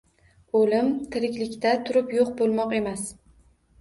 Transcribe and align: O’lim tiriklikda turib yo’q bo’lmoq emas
O’lim 0.59 0.87
tiriklikda 1.15 1.75
turib 1.91 2.11
yo’q 2.19 2.33
bo’lmoq 2.41 2.75
emas 2.83 3.05